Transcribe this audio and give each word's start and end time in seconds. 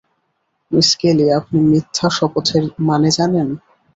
Miss 0.71 0.89
Kelly 0.99 1.25
আপনি 1.39 1.57
মিথ্যা 1.69 2.07
শপথের 2.09 2.63
মানে 2.87 3.09
জানেন? 3.17 3.47